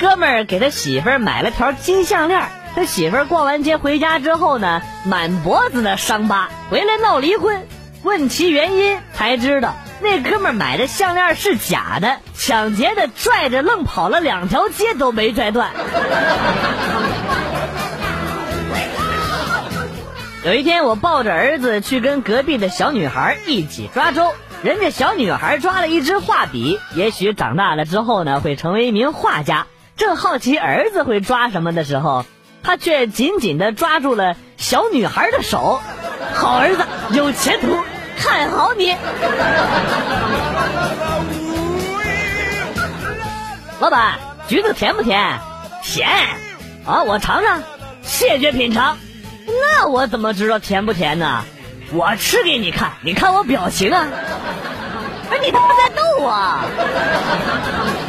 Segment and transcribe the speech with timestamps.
[0.00, 7.66] 哥们儿给他媳妇儿买了条金项链，他媳妇儿逛完街回家之后呢，满脖子的伤疤，回来闹离婚。
[8.02, 15.70] 问其原因，才知道那哥们儿买的项链是假的，抢劫的拽着愣跑了两条街都没拽断。
[20.46, 24.32] 有一天，我抱着儿子去跟隔壁的小女孩一起抓周，
[24.62, 29.66] 人家小女孩抓了一支画笔，也许长大了之后呢，会成为一名画家。
[30.00, 32.24] 正好奇儿子会抓什么的时候，
[32.62, 35.82] 他却紧紧地抓住了小女孩的手。
[36.32, 37.78] 好儿子，有前途，
[38.16, 38.96] 看好你。
[43.78, 45.38] 老板，橘子甜不甜？
[45.82, 46.08] 甜。
[46.86, 47.62] 啊，我尝尝，
[48.00, 48.96] 谢绝品尝。
[49.46, 51.44] 那我怎么知道甜不甜呢？
[51.92, 54.08] 我吃给你看，你看我表情啊！
[55.30, 57.99] 哎，你他妈在逗我！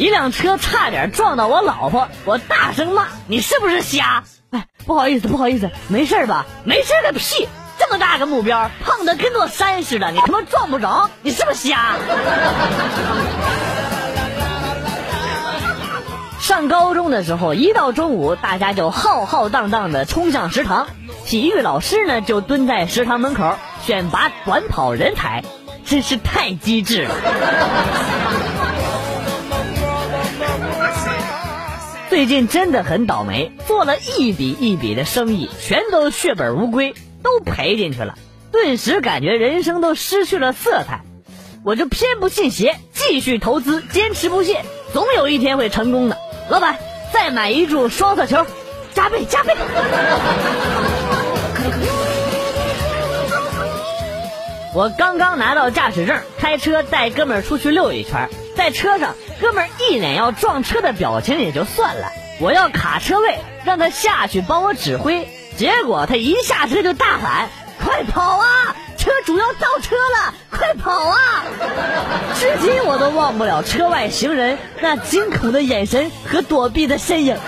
[0.00, 6.46] 一辆车差点撞到我老婆，我大声骂：“你是不是瞎？”哎，不好意思，不好意思，没事吧？
[6.64, 7.46] 没事个屁！
[7.78, 11.96] 这么大个目标，胖的跟座山似的，你他妈撞不着，你是不是瞎？
[16.40, 20.86] 上高中的时候，一到中午，大家就浩浩荡荡的冲向食堂，
[21.26, 23.52] 体育老师呢就蹲在食堂门口
[23.84, 25.44] 选拔短跑人才，
[25.84, 27.14] 真是太机智了。
[32.10, 38.18] 最近真的很倒霉，做了一笔一笔的生意，全都血本无归，都赔进去了，
[38.50, 41.02] 顿时感觉人生都失去了色彩。
[41.64, 46.18] 我就偏不信邪，继续投资，坚持不懈，总有一天会成功的。
[46.48, 46.80] 老板，
[47.12, 48.44] 再买一注双色球，
[48.92, 49.54] 加倍加倍。
[54.74, 58.28] 我刚刚拿到驾驶证，开车带哥们儿出去溜一圈，
[58.60, 65.26] 在车上，哥们一脸要撞车的表情也就算了，我要卡车位，让他下去帮我指挥，
[65.56, 67.48] 结果他一下车就大喊
[67.82, 71.16] ：“快跑啊！”车主要倒车了，快跑啊！
[72.38, 77.38] 至今我都忘不了车外行人那惊恐的眼神和躲避的身影。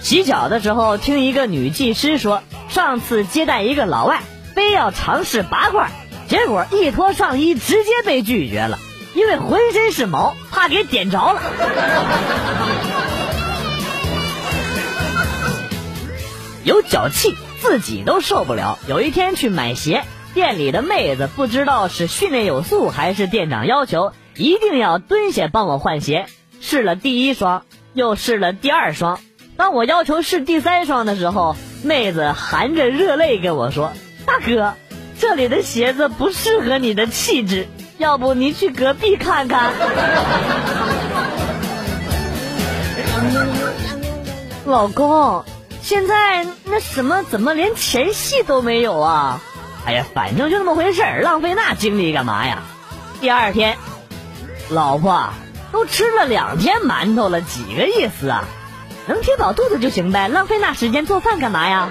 [0.00, 4.20] 洗脚的时候，听一个女技师说，上次接待一个老外，
[4.54, 5.90] 非要尝试拔罐，
[6.28, 8.78] 结果一脱上衣直接被拒绝了，
[9.14, 11.42] 因为浑身是毛，怕给点着了。
[16.64, 18.78] 有脚气，自己都受不了。
[18.88, 26.26] 有一天去买鞋，店里的妹子不知道是训练有素还是店长要求，一定要蹲下帮我换鞋。
[26.60, 29.18] 试了第一双，又试了第二双。
[29.56, 33.92] 当我要求试第三双的时候，妹子含着热泪跟我说
[34.26, 34.74] ：“大哥，
[35.18, 37.68] 这里的鞋子不适合你的气质，
[37.98, 39.72] 要不您去隔壁看看。
[44.66, 45.44] ”老公。
[45.82, 49.42] 现在那什么怎么连前戏都没有啊？
[49.84, 52.62] 哎呀，反正就那么回事儿，浪费那精力干嘛呀？
[53.20, 53.76] 第二天，
[54.70, 55.28] 老婆
[55.72, 58.44] 都吃了两天馒头了，几个意思啊？
[59.06, 61.90] 能填饱肚子就行呗，浪费那时间做饭干嘛呀？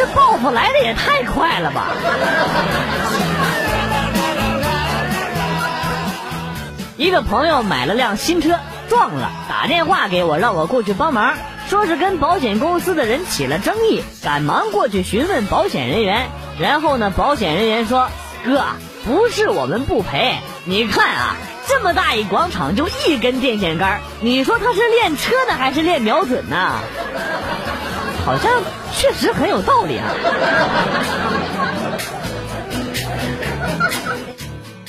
[0.00, 1.88] 这报复来的也太快了吧！
[6.96, 8.58] 一个朋友买了辆新车
[8.88, 11.34] 撞了，打电话给我让我过去帮忙。
[11.68, 16.30] 说是跟保险公司的人起了争议，赶忙过去询问保险人员。
[16.58, 18.08] 然后呢，保险人员说
[18.42, 18.64] ：“哥，
[19.04, 21.36] 不是我们不赔，你看啊，
[21.68, 26.80] 这么大一广场就一根电线杆，你说他是练车呢还是练瞄准呢？
[28.24, 28.62] 好像
[28.92, 30.06] 确实很有道理啊。”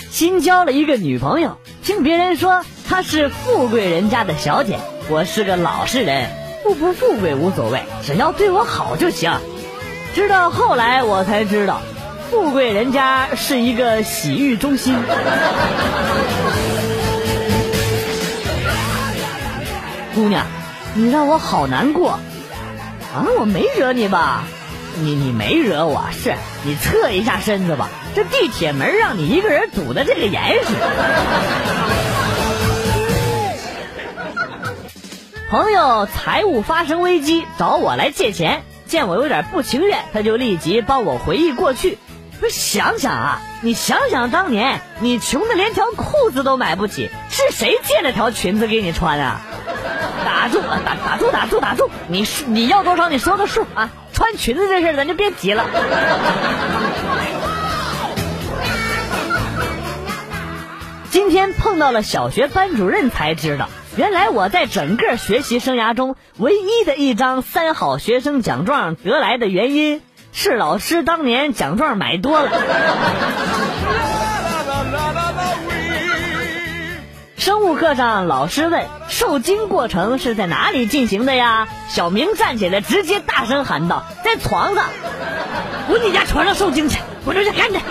[0.10, 4.78] 新交了一个女朋友，听别人说她是富贵人家的小姐，
[5.10, 6.30] 我是个老实人。
[6.64, 9.34] 富不富贵无所谓，只要对我好就行。
[10.14, 11.82] 直到后来我才知道，
[12.30, 14.96] 富贵人家是一个洗浴中心。
[20.14, 20.46] 姑娘，
[20.94, 22.20] 你让我好难过。
[23.14, 24.44] 啊，我没惹你吧？
[25.02, 27.90] 你你没惹我，是你侧一下身子吧。
[28.14, 30.74] 这地铁门让你一个人堵的这个严实。
[35.50, 41.98] 朋友财务发生危机，找我来借钱，见我有点不情愿，他就立即帮我回忆过去。
[42.40, 49.42] 不想想啊，你想想当年，你穷的连条裤子都买不起，是谁借了条裙子给你穿啊？
[50.42, 51.88] 打住，打打住，打住，打住！
[52.08, 53.10] 你你要多少？
[53.10, 53.92] 你说个数啊！
[54.12, 55.66] 穿裙子这事咱就别提了。
[61.12, 70.02] 今天碰到了小学班主任，才知道原来我在整个学习生涯中唯一的一张三好学生奖状得来的原因
[70.34, 72.50] 是老师当年奖状买多了。
[77.42, 81.68] 生物课上，老师问受精过程是在哪里进行的呀？
[81.90, 84.86] 小明站起来，直接大声喊道：“在床上！
[85.88, 87.00] 滚你家床上受精去！
[87.26, 87.82] 滚出去，赶紧！”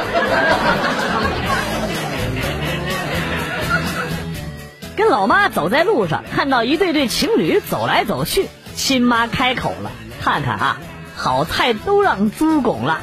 [4.94, 9.90] 跟老妈走在路上，看到一对对情侣走来走去，亲妈开口了
[10.22, 10.76] ：“看看啊，
[11.16, 13.00] 好菜都让猪拱了。”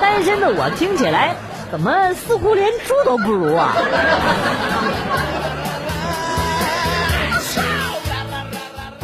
[0.00, 1.34] 单身的我听起来，
[1.72, 3.74] 怎么似乎连猪都不如啊？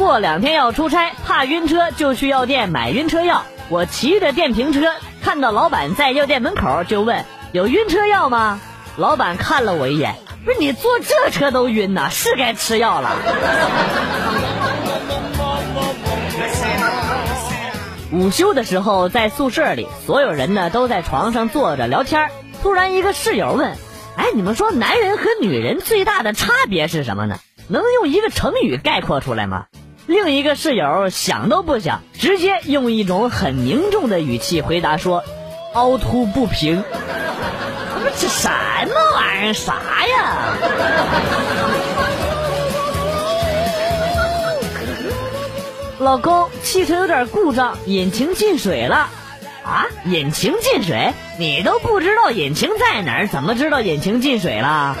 [0.07, 3.43] 过两天要出差，怕晕车，就去药店买晕车药。
[3.67, 8.61] 我骑着电瓶车，看到老板在药店门口，就问：“有晕车药吗？”
[8.95, 10.15] 老板看了我一眼。
[10.45, 13.17] 不是你坐这车都晕呐，是该吃药了。
[18.13, 22.29] 午休的时候，在宿舍里，所有人呢都在床上坐着聊天。
[22.63, 23.75] 突然，一个室友问
[24.15, 27.39] ：“哎，你们说男人和女人最大的差别是什么呢？
[27.67, 29.65] 能用一个成语概括出来吗？”
[30.07, 35.21] 另一个室友想都不想，直接用一种很凝重的语气回答说
[35.75, 36.81] ：“凹凸不平。”
[38.17, 39.53] 这什么玩意儿？
[39.53, 39.73] 啥
[40.07, 40.47] 呀？
[45.99, 49.09] 老公，汽车有点故障，引擎进水了。
[49.65, 49.87] 啊？
[50.05, 51.11] 引擎进水？
[51.37, 54.95] 你都不知道引擎在哪儿，怎么知道引擎进水了？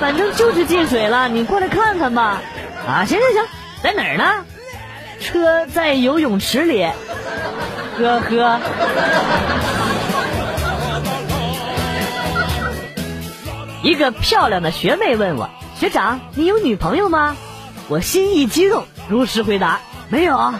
[0.00, 2.42] 反正就是进水了，你过来看看吧。
[2.84, 3.44] 啊，行行行，
[3.84, 4.46] 在哪儿呢？
[5.20, 6.88] 车在游泳池里。
[7.98, 8.60] 呵呵。
[13.82, 17.36] 一个漂亮的学妹问我：“学长，你有女朋友吗？”
[17.88, 20.54] 我心一激动，如实回答：“没有。”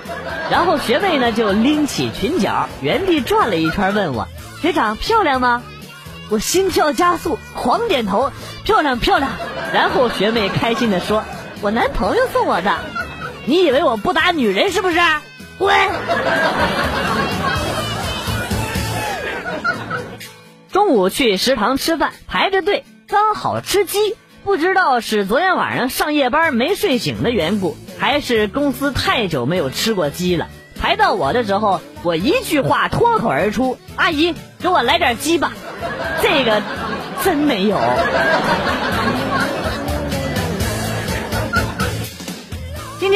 [0.53, 4.29] 然后学妹呢就拎起裙角，原地转了一圈，问我
[4.61, 5.63] ：“学长漂亮吗？”
[6.29, 8.31] 我心跳加速，狂点头
[8.65, 9.31] ：“漂亮漂亮。”
[9.73, 11.25] 然后学妹开心的说
[11.63, 12.71] ：“我男朋友送我的。”
[13.47, 14.99] 你以为我不打女人是不是？
[15.59, 15.75] 滚！
[20.73, 22.85] 中午去食堂吃饭，排着队。
[23.07, 30.49] 刚好吃鸡，不知道是昨天晚上上夜班没睡醒的缘故，还是公司太久没有吃过鸡了。
[30.81, 35.53] 排到我的时候，我一句话脱口而出：“阿姨，给我来点鸡吧。”
[36.23, 36.63] 这个
[37.23, 37.79] 真没有。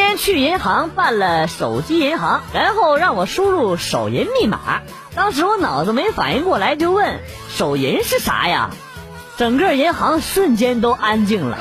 [0.09, 4.81] 天去银行办了手机银行，然后让我输入手银密码。
[5.15, 7.21] 当时我脑子没反应过来，就问
[7.55, 8.71] ：“手银是啥呀？”
[9.37, 11.59] 整个银行瞬间都安静了，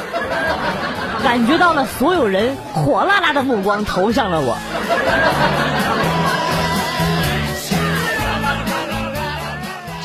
[1.25, 4.57] 感觉到了所有人火辣辣的目光投向了我。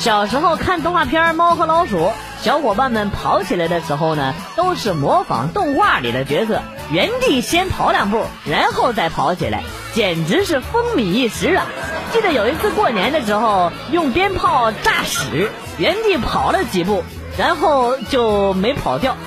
[0.01, 2.07] 小时候看动画片《猫和老鼠》，
[2.41, 6.61] 小伙伴们跑起来的时候呢，都是模仿动画里的角色，
[6.93, 9.63] 原地先跑两步，然后再跑起来，
[9.95, 11.65] 简直是风靡一时啊！
[12.13, 17.03] 记得有一次过年的时候，用鞭炮炸屎，原地跑了几步。
[17.39, 19.17] 然后就没跑掉。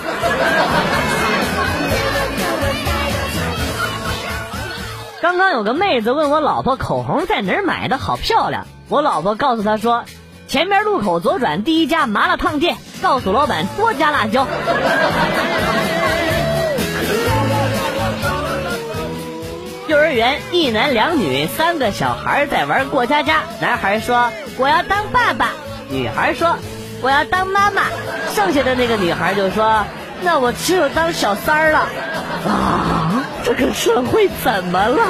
[5.24, 10.04] 刚刚有个妹子问我老婆口红在哪儿买的好漂亮，我老婆告诉她说，
[10.48, 14.46] 前面路口左转第一家麻辣烫店，告诉老板多加辣椒。
[19.88, 25.52] 幼儿园一男两女三个小孩在玩过家家，男孩说我要当爸爸，
[25.90, 26.58] 女孩说。
[27.02, 27.84] 我要当妈妈，
[28.34, 29.86] 剩下的那个女孩就说
[30.24, 31.80] ：“那我只有当小三儿了。”
[32.48, 35.04] 啊，这个社会怎么了？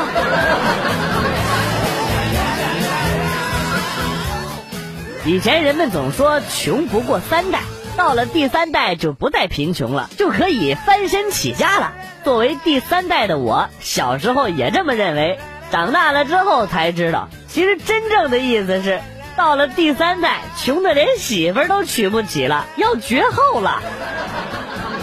[5.25, 7.59] 以前人们总说穷不过三代，
[7.97, 11.93] 到了第三代就不再贫穷了，就可以翻身起家了。
[12.23, 15.39] 作为第三代的我，小时候也这么认为，
[15.71, 18.99] 长大了之后才知道，其实真正的意思是。
[19.37, 23.81] 到了第三代，穷的连媳妇都娶不起了，要绝后了，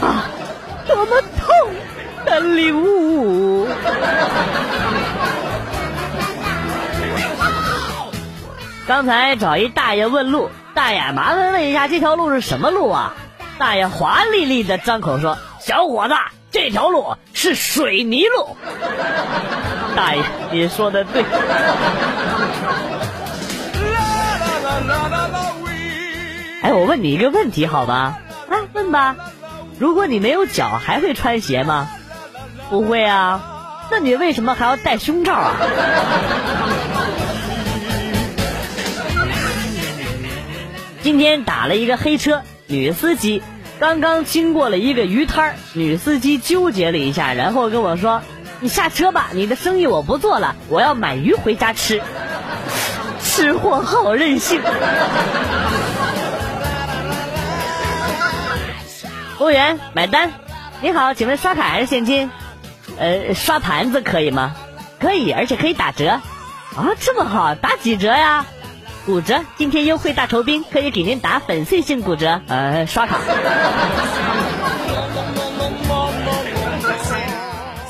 [0.00, 0.25] 啊，
[0.87, 1.28] 多么痛
[2.25, 3.68] 的领悟！
[8.88, 13.14] 刚才找一大爷问路，大爷麻烦问一下这条路是什么路啊？
[13.58, 16.14] 大爷华丽丽的张口说：“小伙子，
[16.50, 18.56] 这条路是水泥路。
[19.94, 21.22] ”大爷，你说的对。
[26.62, 28.18] 哎，我问你一个问题，好吧？
[28.48, 29.16] 来问吧。
[29.78, 31.88] 如果你没有脚，还会穿鞋吗？
[32.70, 33.42] 不会啊。
[33.90, 35.54] 那你为什么还要戴胸罩啊？
[41.02, 43.42] 今天打了一个黑车，女司机
[43.80, 48.23] 刚刚经过了一个鱼摊儿女司机纠结了一下，然后跟我说
[48.61, 52.00] ：“你下车吧，你的生意我不做了，我要买鱼回家吃。”
[53.21, 54.61] 吃货好任性。
[59.38, 60.32] 服务员，买单。
[60.82, 62.30] 你好，请问刷卡还是现金？
[62.97, 64.54] 呃，刷盘子可以吗？
[65.00, 66.21] 可以，而且可以打折。
[66.76, 68.47] 啊，这么好，打几折呀？
[69.06, 69.40] 五折。
[69.56, 72.40] 今天优惠大酬宾，可以给您打粉碎性骨折。
[72.47, 73.18] 呃，刷卡。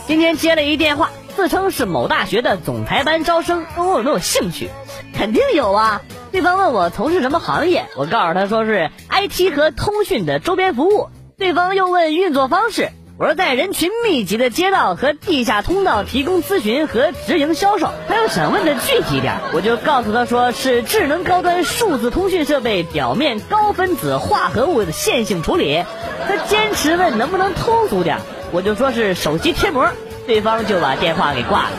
[0.06, 4.70] 今天接了一电话，自称是某大学的总裁班招生，问我有没有兴趣。
[5.14, 6.02] 肯定有啊。
[6.30, 11.10] 对方问我从事什么行业，我告诉他说是 IT 和通讯的周边服务。
[11.36, 17.92] 对方又问运作方式，我说在人群密集的街道和地下通道提供咨询和直营销售。
[18.08, 25.84] 他又想问的具体点，我就告诉他说是智能高端数字通讯设备表面高分子化合物的线性处理。
[26.26, 28.18] 他坚持问能不能通俗点，
[28.50, 29.88] 我就说是手机贴膜。
[30.26, 31.70] 对方就把电话给挂了。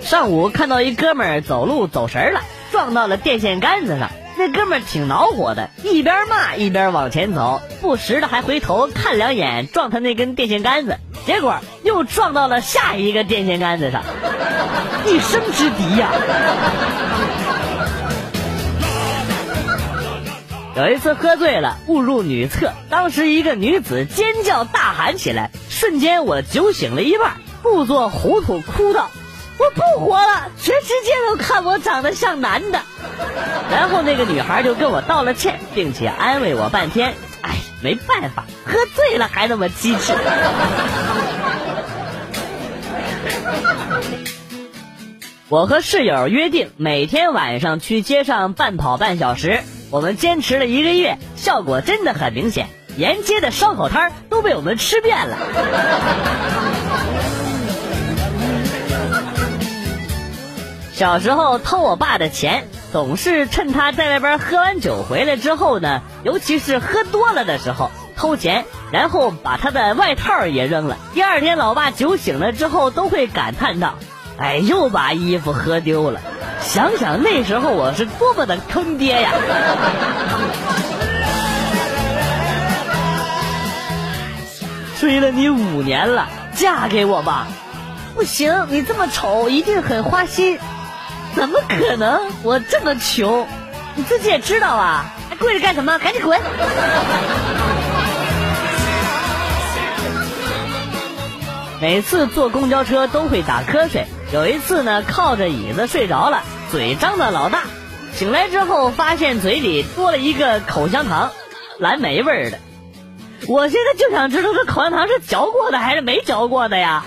[0.00, 4.10] 上午看到一哥们儿走路走神了，撞到了电线杆子上。
[4.36, 14.02] 那哥们儿挺恼火的，一边骂一边往前走，不时的还回头看两眼撞他那根电线杆子，结果又撞到了下一个电线杆子上，
[15.06, 16.10] 一生之敌呀！
[20.74, 29.10] 有一次喝醉了误入女厕，当时一个女子尖叫大喊起来，瞬间我酒醒了一半，故作糊涂哭道
[29.62, 32.80] ：“我不活了，全世界都看我长得像男的。”
[33.70, 37.14] 然后那个女孩就跟我道了歉，并且安慰我半天。
[37.42, 40.12] 哎，没办法，喝醉了还那么机智。
[45.48, 55.36] 我和室友约定每天晚上去街上半跑半小时，我们坚持了一个月，效果真的很明显，沿街的烧烤摊都被我们吃遍了。
[60.92, 62.68] 小时候偷我爸的钱。
[62.92, 70.98] 总是趁他在外边喝完酒回来之后呢，尤其是喝多了的时候偷钱，然后把他的外套也扔了。
[71.14, 73.94] 第二天，老爸酒醒了之后都会感叹道
[74.36, 76.20] ：“哎，又把衣服喝丢了。”
[76.60, 79.32] 想想那时候我是多么的坑爹呀！
[85.00, 87.46] 追了你五年了，嫁给我吧！
[88.14, 90.58] 不行，你这么丑，一定很花心。
[91.34, 92.20] 怎么可能？
[92.42, 93.46] 我这么穷，
[93.94, 95.06] 你自己也知道啊！
[95.28, 95.98] 还跪着干什么？
[95.98, 96.38] 赶紧滚！
[101.80, 107.62] 每次坐公交车都会打瞌睡，有一次呢，靠着椅子睡着了，嘴张的老大，
[108.14, 111.32] 醒来之后发现嘴里多了一个口香糖，
[111.78, 112.58] 蓝莓味儿的。
[113.48, 117.02] 我现在就想知道这口香糖是嚼过的还是没嚼过的呀？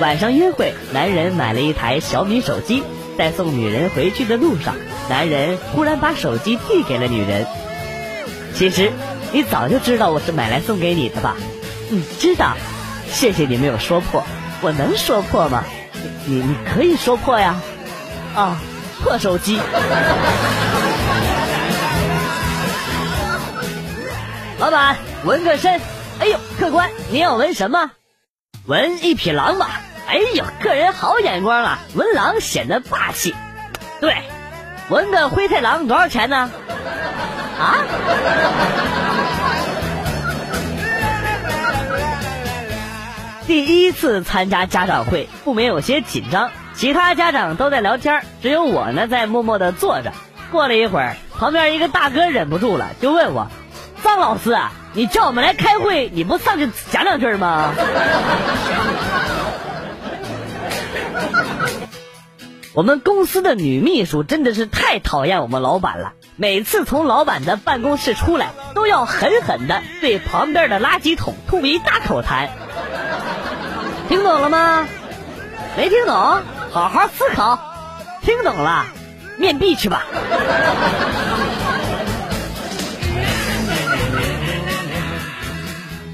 [0.00, 2.82] 晚上约会，男人买了一台小米手机，
[3.18, 4.74] 在送女人回去的路上，
[5.10, 7.46] 男人忽然把手机递给了女人。
[8.54, 8.92] 其实，
[9.30, 11.36] 你早就知道我是买来送给你的吧？
[11.90, 12.56] 嗯，知道。
[13.10, 14.24] 谢谢你没有说破，
[14.62, 15.64] 我能说破吗？
[16.24, 17.60] 你你可以说破呀。
[18.34, 18.58] 啊，
[19.02, 19.58] 破手机。
[24.58, 25.78] 老板，纹个身。
[26.20, 27.90] 哎呦，客官，你要纹什么？
[28.66, 29.82] 纹一匹狼吧。
[30.10, 31.78] 哎呦，个人好眼光啊！
[31.94, 33.32] 文狼显得霸气。
[34.00, 34.12] 对，
[34.88, 36.50] 纹个灰太狼多少钱呢？
[37.60, 37.78] 啊？
[43.46, 46.50] 第一次参加家长会，不免有些紧张。
[46.74, 50.12] 其他家长都在聊天，只有我呢在默默的坐着。
[50.50, 53.46] 过了一会儿，旁边一个大哥忍不住了，就问我
[54.02, 54.58] ：“张老师，
[54.92, 57.72] 你叫我们来开会，你不上去讲两句吗？”
[62.72, 72.48] 我们公司的女秘书真的是太讨厌我们老板了，每次从老板的办公室出来，都要狠狠的对旁边的垃圾桶吐一大口痰。
[74.08, 74.86] 听懂了吗？
[75.76, 76.14] 没听懂？
[76.70, 77.58] 好好思考。
[78.22, 78.86] 听懂了，
[79.36, 80.04] 面壁去吧。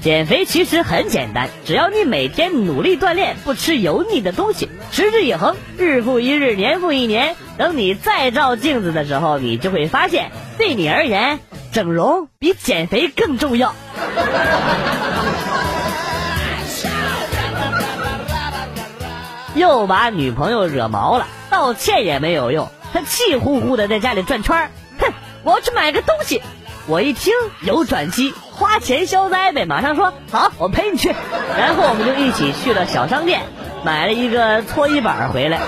[0.07, 11.41] 减肥其实很简单，只要你每天努力锻炼，不吃油腻的东西，持之以恒，日复一日，年复一年，等你再照镜子的时候，你就会发现，对你而言，
[11.73, 13.75] 整容比减肥更重要。
[19.55, 25.11] 又把女朋友惹毛了，道歉也没有用，他气呼呼的在家里转圈哼，
[25.43, 26.41] 我要去买个东西。
[26.89, 31.09] 我一听有转机，花钱消灾呗，马上说好，我陪你去。
[31.57, 33.41] 然后我们就一起去了小商店，
[33.85, 35.59] 买了一个搓衣板回来。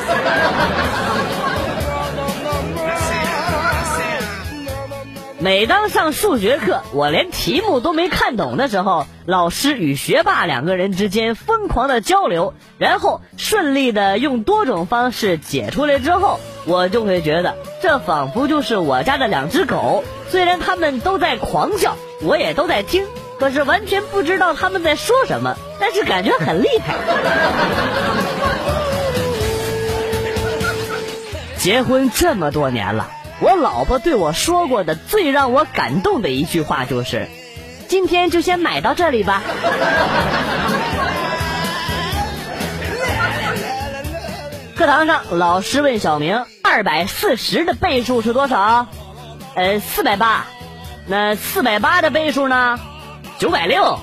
[5.42, 20.04] 每当上数学课，我连题目都没看懂的时候，老师与学霸两个人之间疯狂的交流，然后顺利的用多种方式解出来之后，我就会觉得这仿佛就是我家的两只狗。
[20.30, 23.06] 虽然它们都在狂叫，我也都在听，
[23.40, 26.96] 可是完全不知道他们在说什么，但是感觉很厉害。
[31.58, 33.10] 结婚这么多年了。
[33.42, 37.30] 我老婆对我说过的最让我感动的一句话就是
[37.88, 39.42] ：“今天就先买到这里吧。”
[44.80, 48.88] 课堂上，老师问小明：“二百四十的倍数是多少
[49.54, 50.46] ？”“呃，四百八。
[51.06, 52.80] ”“那四百八的倍数呢
[53.40, 54.00] ？”“九百六。”“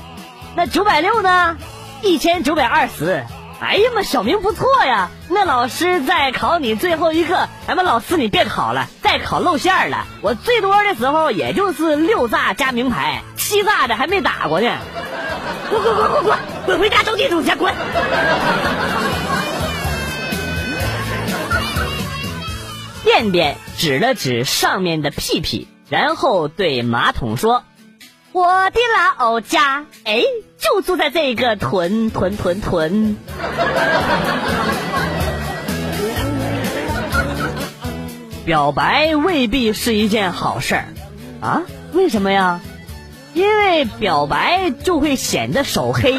[0.54, 1.56] 那九百六呢
[2.04, 3.24] ？”“一千九百二十。”
[3.58, 5.08] 哎呀妈，小明不错呀！
[5.30, 10.04] 那老师再考你最后一个，哎妈，老师你别考了，再考露馅了。
[10.20, 14.70] 我最多的时候也就是六炸加名牌，七炸的还没打过呢。
[15.70, 17.72] 滚滚滚滚滚，滚回家找地主去，滚！
[23.06, 27.62] 便便指了指上面的屁屁，然后对马桶说
[28.32, 28.80] ：“我的
[29.16, 30.24] 老家，哎。”
[30.58, 33.16] 就住在这个屯屯屯屯。
[38.44, 40.88] 表白未必是一件好事儿，
[41.40, 41.62] 啊？
[41.92, 42.60] 为什么呀？
[43.34, 46.18] 因为表白就会显得手黑。